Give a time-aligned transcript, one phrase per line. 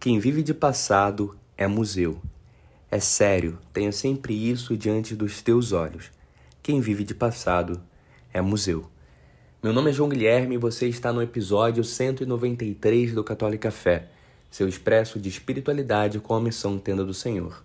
[0.00, 2.22] Quem vive de passado é museu.
[2.90, 6.10] É sério, tenha sempre isso diante dos teus olhos.
[6.62, 7.78] Quem vive de passado
[8.32, 8.86] é museu.
[9.62, 14.06] Meu nome é João Guilherme e você está no episódio 193 do Católica Fé,
[14.50, 17.62] seu expresso de espiritualidade com a missão Tenda do Senhor.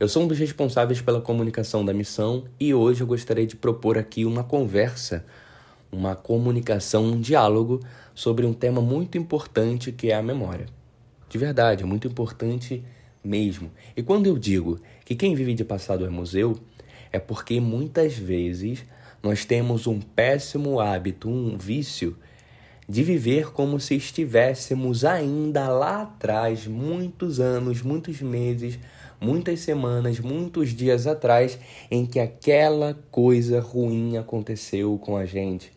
[0.00, 3.98] Eu sou um dos responsáveis pela comunicação da missão e hoje eu gostaria de propor
[3.98, 5.26] aqui uma conversa,
[5.92, 7.80] uma comunicação, um diálogo
[8.14, 10.79] sobre um tema muito importante que é a memória.
[11.30, 12.82] De verdade, é muito importante
[13.22, 13.70] mesmo.
[13.96, 16.58] E quando eu digo que quem vive de passado é museu,
[17.12, 18.84] é porque muitas vezes
[19.22, 22.16] nós temos um péssimo hábito, um vício
[22.88, 28.76] de viver como se estivéssemos ainda lá atrás, muitos anos, muitos meses,
[29.20, 35.72] muitas semanas, muitos dias atrás, em que aquela coisa ruim aconteceu com a gente,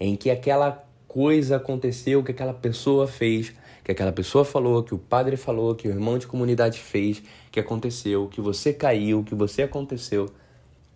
[0.00, 0.83] em que aquela
[1.14, 3.52] coisa aconteceu, que aquela pessoa fez,
[3.84, 7.22] que aquela pessoa falou, que o padre falou, que o irmão de comunidade fez,
[7.52, 10.28] que aconteceu, que você caiu, que você aconteceu.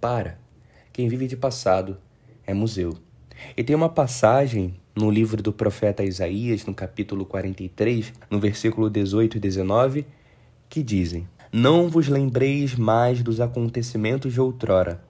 [0.01, 0.37] Para.
[0.93, 1.97] Quem vive de passado
[2.45, 2.97] é museu.
[3.57, 9.37] E tem uma passagem no livro do profeta Isaías, no capítulo 43, no versículo 18
[9.37, 10.05] e 19,
[10.69, 15.01] que dizem: Não vos lembreis mais dos acontecimentos de outrora,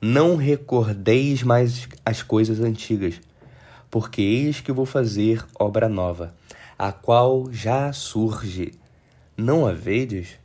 [0.00, 3.20] não recordeis mais as coisas antigas,
[3.90, 6.34] porque eis que vou fazer obra nova
[6.78, 8.72] a qual já surge.
[9.36, 10.38] Não a vedes?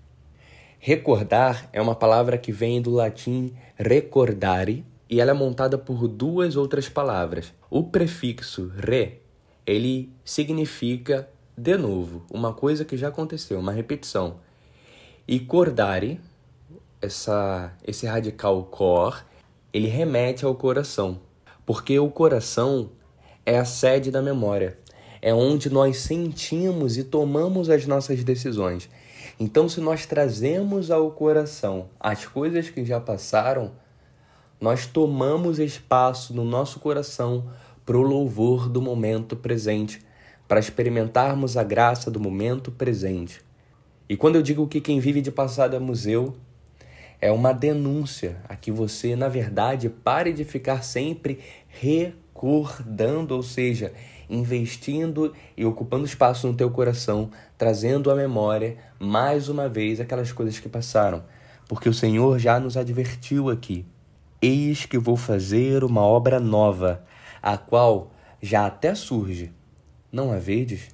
[0.80, 6.56] Recordar é uma palavra que vem do latim recordare e ela é montada por duas
[6.56, 7.54] outras palavras.
[7.70, 9.20] O prefixo re,
[9.66, 14.38] ele significa de novo, uma coisa que já aconteceu, uma repetição.
[15.28, 16.20] E cordare,
[17.00, 19.24] essa, esse radical cor,
[19.72, 21.20] ele remete ao coração,
[21.64, 22.90] porque o coração
[23.46, 24.78] é a sede da memória
[25.26, 28.90] é onde nós sentimos e tomamos as nossas decisões.
[29.40, 33.72] Então, se nós trazemos ao coração as coisas que já passaram,
[34.60, 37.50] nós tomamos espaço no nosso coração
[37.86, 40.02] para o louvor do momento presente,
[40.46, 43.40] para experimentarmos a graça do momento presente.
[44.10, 46.36] E quando eu digo que quem vive de passado é museu,
[47.22, 51.40] é uma denúncia a que você, na verdade, pare de ficar sempre
[52.44, 53.94] recordando, ou seja,
[54.30, 60.60] investindo e ocupando espaço no teu coração, trazendo à memória mais uma vez aquelas coisas
[60.60, 61.24] que passaram,
[61.70, 63.86] porque o Senhor já nos advertiu aqui.
[64.42, 67.06] Eis que vou fazer uma obra nova,
[67.42, 68.12] a qual
[68.42, 69.50] já até surge.
[70.12, 70.90] Não a vedes?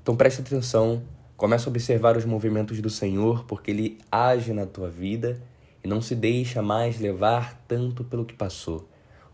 [0.00, 1.02] Então preste atenção,
[1.36, 5.42] comece a observar os movimentos do Senhor, porque Ele age na tua vida
[5.82, 8.88] e não se deixa mais levar tanto pelo que passou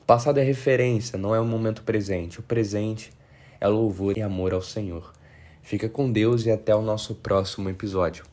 [0.08, 2.40] passado é referência, não é o momento presente.
[2.40, 3.12] O presente
[3.60, 5.12] é louvor e amor ao Senhor.
[5.60, 8.24] Fica com Deus e até o nosso próximo episódio.